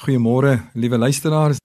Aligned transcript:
Goeiemôre, 0.00 0.54
liewe 0.72 0.96
luisteraars. 0.96 1.58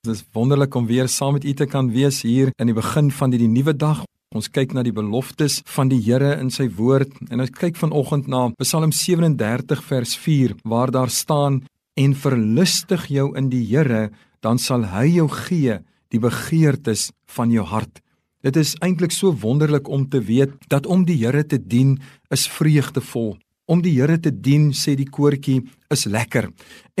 Dit 0.00 0.14
is 0.14 0.22
wonderlik 0.32 0.74
om 0.74 0.86
weer 0.88 1.08
saam 1.12 1.34
met 1.36 1.44
u 1.44 1.52
te 1.52 1.66
kan 1.66 1.90
wees 1.92 2.22
hier 2.24 2.48
in 2.56 2.70
die 2.70 2.74
begin 2.74 3.10
van 3.12 3.28
die, 3.28 3.40
die 3.42 3.50
nuwe 3.52 3.74
dag. 3.76 3.98
Ons 4.32 4.48
kyk 4.48 4.72
na 4.72 4.80
die 4.80 4.94
beloftes 4.96 5.58
van 5.74 5.90
die 5.92 5.98
Here 6.00 6.30
in 6.40 6.48
sy 6.48 6.70
woord 6.72 7.12
en 7.28 7.44
ons 7.44 7.52
kyk 7.52 7.76
vanoggend 7.76 8.30
na 8.32 8.46
Psalm 8.62 8.94
37 8.96 9.84
vers 9.90 10.16
4 10.16 10.56
waar 10.64 10.88
daar 10.88 11.12
staan 11.12 11.60
en 12.00 12.16
verlustig 12.16 13.10
jou 13.12 13.28
in 13.36 13.52
die 13.52 13.60
Here, 13.68 14.08
dan 14.40 14.56
sal 14.56 14.88
hy 14.88 15.18
jou 15.18 15.28
gee 15.44 15.76
die 16.08 16.22
begeertes 16.22 17.10
van 17.36 17.52
jou 17.52 17.68
hart. 17.68 18.00
Dit 18.40 18.56
is 18.56 18.72
eintlik 18.80 19.12
so 19.12 19.36
wonderlik 19.44 19.92
om 19.92 20.08
te 20.08 20.24
weet 20.24 20.56
dat 20.72 20.88
om 20.88 21.04
die 21.04 21.20
Here 21.20 21.44
te 21.44 21.60
dien 21.60 21.98
is 22.32 22.48
vreugdevol. 22.48 23.36
Om 23.72 23.80
die 23.80 23.94
Here 23.96 24.18
te 24.20 24.28
dien, 24.28 24.72
sê 24.76 24.92
die 24.98 25.08
koortjie, 25.08 25.62
is 25.88 26.04
lekker. 26.04 26.50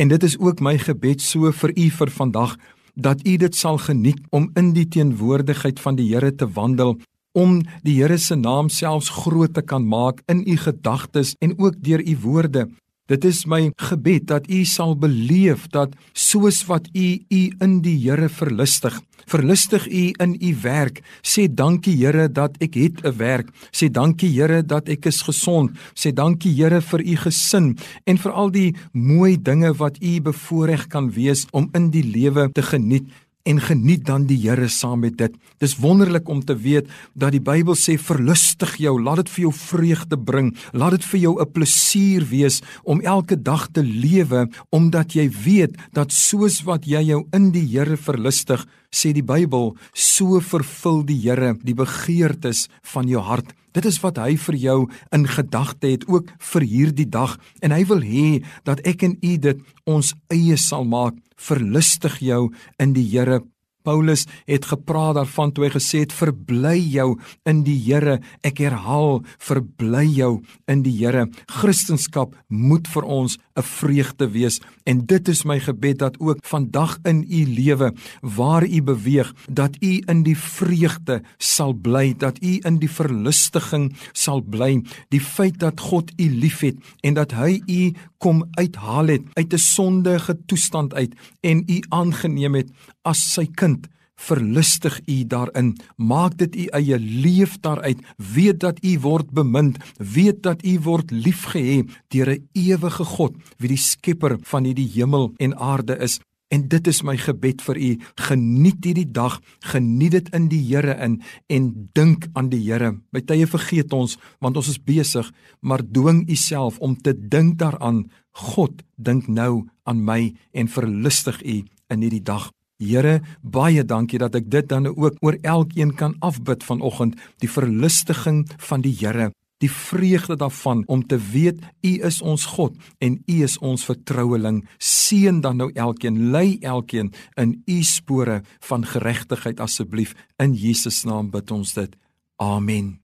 En 0.00 0.08
dit 0.08 0.22
is 0.24 0.38
ook 0.40 0.62
my 0.64 0.78
gebed 0.80 1.20
so 1.20 1.52
vir 1.52 1.74
u 1.76 1.88
vir 1.98 2.12
vandag 2.16 2.54
dat 2.96 3.20
u 3.28 3.36
dit 3.36 3.56
sal 3.56 3.76
geniet 3.80 4.20
om 4.32 4.48
in 4.56 4.70
die 4.72 4.86
teenwoordigheid 4.88 5.80
van 5.80 5.98
die 6.00 6.08
Here 6.08 6.32
te 6.32 6.48
wandel 6.48 6.96
om 7.36 7.60
die 7.84 7.98
Here 7.98 8.16
se 8.18 8.36
naam 8.36 8.68
selfs 8.72 9.10
groot 9.12 9.52
te 9.54 9.62
kan 9.62 9.84
maak 9.84 10.22
in 10.32 10.44
u 10.48 10.56
gedagtes 10.56 11.34
en 11.40 11.58
ook 11.58 11.76
deur 11.80 12.00
u 12.00 12.16
woorde. 12.24 12.68
Dit 13.10 13.24
is 13.26 13.40
my 13.50 13.72
gebed 13.82 14.28
dat 14.30 14.44
u 14.46 14.60
sal 14.64 14.92
beleef 14.94 15.66
dat 15.74 15.96
soos 16.14 16.60
wat 16.68 16.86
u 16.94 17.18
u 17.18 17.40
in 17.58 17.80
die 17.82 17.96
Here 17.98 18.28
verlustig, 18.30 18.94
verlustig 19.26 19.88
u 19.90 20.12
in 20.22 20.36
u 20.38 20.52
werk. 20.62 21.00
Sê 21.22 21.48
dankie 21.50 21.96
Here 21.98 22.28
dat 22.30 22.54
ek 22.62 22.74
het 22.74 23.02
'n 23.02 23.16
werk. 23.18 23.50
Sê 23.74 23.90
dankie 23.90 24.30
Here 24.30 24.62
dat 24.62 24.88
ek 24.88 25.06
is 25.06 25.22
gesond. 25.22 25.70
Sê 25.94 26.14
dankie 26.14 26.54
Here 26.54 26.80
vir 26.80 27.00
u 27.00 27.16
gesin 27.16 27.76
en 28.06 28.18
vir 28.18 28.32
al 28.32 28.50
die 28.50 28.74
mooi 28.92 29.36
dinge 29.42 29.74
wat 29.74 29.98
u 30.00 30.20
bevoorreg 30.20 30.86
kan 30.86 31.10
wees 31.10 31.46
om 31.50 31.68
in 31.74 31.90
die 31.90 32.04
lewe 32.04 32.52
te 32.52 32.62
geniet 32.62 33.10
en 33.42 33.60
geniet 33.60 34.04
dan 34.06 34.26
die 34.26 34.38
Here 34.42 34.68
saam 34.68 35.02
met 35.02 35.16
dit. 35.18 35.34
Dis 35.62 35.76
wonderlik 35.82 36.28
om 36.28 36.42
te 36.44 36.56
weet 36.56 36.90
dat 37.14 37.34
die 37.34 37.42
Bybel 37.42 37.76
sê 37.78 37.96
verlustig 37.98 38.76
jou, 38.82 38.94
laat 39.02 39.22
dit 39.22 39.32
vir 39.34 39.44
jou 39.46 39.52
vreugde 39.56 40.18
bring, 40.18 40.52
laat 40.72 40.98
dit 40.98 41.04
vir 41.04 41.20
jou 41.20 41.34
'n 41.40 41.52
plesier 41.52 42.24
wees 42.30 42.62
om 42.84 43.00
elke 43.00 43.36
dag 43.36 43.68
te 43.72 43.82
lewe 43.82 44.48
omdat 44.70 45.14
jy 45.14 45.30
weet 45.44 45.76
dat 45.92 46.12
soos 46.12 46.62
wat 46.62 46.86
jy 46.86 47.02
jou 47.02 47.26
in 47.32 47.50
die 47.50 47.66
Here 47.66 47.96
verlustig, 47.96 48.66
sê 48.92 49.12
die 49.16 49.24
Bybel, 49.24 49.72
so 49.94 50.40
vervul 50.44 51.02
die 51.08 51.18
Here 51.22 51.54
die 51.64 51.74
begeertes 51.74 52.68
van 52.92 53.08
jou 53.08 53.22
hart. 53.24 53.54
Dit 53.72 53.88
is 53.88 53.98
wat 54.04 54.20
hy 54.20 54.36
vir 54.36 54.58
jou 54.60 54.78
in 55.16 55.24
gedagte 55.26 55.94
het 55.94 56.04
ook 56.08 56.28
vir 56.52 56.66
hierdie 56.68 57.08
dag 57.08 57.38
en 57.64 57.72
hy 57.72 57.82
wil 57.88 58.04
hê 58.04 58.42
dat 58.68 58.84
ek 58.88 59.06
en 59.08 59.16
u 59.24 59.36
dit 59.40 59.62
ons 59.88 60.12
eie 60.32 60.58
sal 60.60 60.84
maak. 60.84 61.16
Verlustig 61.40 62.20
jou 62.22 62.50
in 62.78 62.92
die 62.94 63.08
Here 63.08 63.40
Paulus 63.82 64.26
het 64.46 64.64
gepraat 64.70 65.14
daarvan 65.18 65.52
toe 65.52 65.66
hy 65.66 65.72
gesê 65.74 66.02
het 66.04 66.12
verbly 66.12 66.78
jou 66.78 67.18
in 67.48 67.62
die 67.66 67.78
Here. 67.82 68.20
Ek 68.46 68.62
herhaal, 68.62 69.22
verbly 69.38 70.04
jou 70.06 70.42
in 70.70 70.82
die 70.86 70.94
Here. 71.00 71.26
Christendom 71.50 72.32
moet 72.48 72.88
vir 72.88 73.04
ons 73.04 73.38
'n 73.56 73.62
vreugde 73.62 74.26
wees 74.32 74.60
en 74.84 75.04
dit 75.06 75.28
is 75.28 75.44
my 75.44 75.58
gebed 75.60 75.98
dat 75.98 76.18
ook 76.20 76.38
vandag 76.42 76.98
in 77.04 77.24
u 77.28 77.44
lewe 77.46 77.92
waar 78.20 78.66
u 78.66 78.82
beweeg, 78.82 79.34
dat 79.48 79.76
u 79.80 80.02
in 80.06 80.22
die 80.22 80.36
vreugde 80.38 81.22
sal 81.38 81.72
bly, 81.72 82.14
dat 82.16 82.42
u 82.42 82.58
in 82.64 82.78
die 82.78 82.90
verlustiging 82.90 83.92
sal 84.12 84.40
bly. 84.42 84.82
Die 85.08 85.20
feit 85.20 85.58
dat 85.58 85.80
God 85.80 86.12
u 86.16 86.28
liefhet 86.30 86.76
en 87.02 87.14
dat 87.14 87.32
hy 87.32 87.60
u 87.66 87.92
kom 88.22 88.44
uithaal 88.58 89.10
het 89.10 89.24
uit 89.34 89.52
'n 89.52 89.58
sondige 89.58 90.34
toestand 90.46 90.94
uit 90.94 91.12
en 91.40 91.64
u 91.66 91.78
aangeneem 91.88 92.54
het 92.54 92.70
as 93.02 93.20
sy 93.34 93.46
kind 93.54 93.88
verlustig 94.22 95.00
u 95.06 95.24
daarin. 95.26 95.76
Maak 95.96 96.38
dit 96.38 96.56
u 96.56 96.64
eie 96.78 96.98
leef 96.98 97.58
daaruit. 97.60 97.98
Weet 98.16 98.60
dat 98.60 98.84
u 98.84 98.98
word 98.98 99.30
bemind. 99.30 99.78
Weet 99.96 100.42
dat 100.42 100.64
u 100.64 100.78
word 100.80 101.10
liefgehê 101.10 101.82
deur 102.08 102.28
'n 102.30 102.48
ewige 102.52 103.04
God 103.04 103.32
wie 103.58 103.68
die 103.68 103.84
skepper 103.90 104.38
van 104.42 104.64
hierdie 104.64 104.90
hemel 104.94 105.32
en 105.36 105.56
aarde 105.56 105.96
is 105.98 106.20
en 106.52 106.68
dit 106.68 106.90
is 106.90 107.00
my 107.06 107.16
gebed 107.16 107.62
vir 107.64 107.80
u. 107.80 107.90
Geniet 108.28 108.84
hierdie 108.84 109.08
dag 109.08 109.38
geniet 109.72 110.16
dit 110.16 110.30
in 110.36 110.48
die 110.52 110.60
Here 110.68 110.94
in 111.00 111.20
en 111.48 111.68
dink 111.96 112.28
aan 112.36 112.50
die 112.52 112.60
Here. 112.60 112.92
By 113.12 113.24
tye 113.24 113.48
vergeet 113.48 113.92
ons 113.96 114.18
want 114.44 114.60
ons 114.60 114.70
is 114.72 114.80
besig 114.80 115.32
maar 115.60 115.82
dwing 115.82 116.26
u 116.28 116.36
self 116.36 116.78
om 116.84 116.96
te 116.96 117.14
dink 117.16 117.58
daaraan. 117.62 118.04
God 118.52 118.82
dink 118.96 119.28
nou 119.28 119.68
aan 119.88 120.04
my 120.04 120.32
en 120.52 120.68
verlustig 120.68 121.40
u 121.42 121.62
in 121.92 122.04
hierdie 122.04 122.24
dag. 122.24 122.50
Here, 122.82 123.20
baie 123.42 123.84
dankie 123.86 124.18
dat 124.18 124.34
ek 124.34 124.48
dit 124.50 124.66
dan 124.66 124.88
ook 124.90 125.20
oor 125.22 125.36
elkeen 125.46 125.92
kan 125.94 126.16
afbid 126.18 126.64
vanoggend, 126.66 127.14
die 127.38 127.50
verlustiging 127.50 128.42
van 128.58 128.82
die 128.82 128.94
Here, 128.98 129.30
die 129.62 129.70
vreugde 129.70 130.36
daarvan 130.36 130.82
om 130.86 131.04
te 131.06 131.18
weet 131.32 131.62
U 131.86 131.92
is 132.08 132.20
ons 132.22 132.46
God 132.56 132.76
en 132.98 133.18
U 133.26 133.42
is 133.46 133.58
ons 133.58 133.84
vertroueling. 133.86 134.62
Seën 134.78 135.40
dan 135.40 135.60
nou 135.62 135.70
elkeen, 135.74 136.30
lei 136.34 136.58
elkeen 136.60 137.12
in 137.38 137.60
U 137.66 137.82
spore 137.86 138.42
van 138.68 138.86
geregtigheid 138.86 139.60
asseblief 139.60 140.16
in 140.42 140.56
Jesus 140.58 141.04
naam 141.06 141.30
bid 141.30 141.50
ons 141.50 141.74
dit. 141.78 141.94
Amen. 142.42 143.01